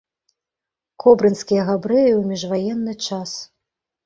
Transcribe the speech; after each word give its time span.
Кобрынскія 1.03 1.67
габрэі 1.69 2.03
ў 2.05 2.21
міжваенны 2.31 2.93
час. 3.07 3.37